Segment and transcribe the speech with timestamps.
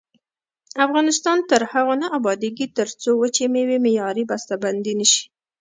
[0.85, 5.23] افغانستان تر هغو نه ابادیږي، ترڅو وچې میوې معیاري بسته بندي نشي.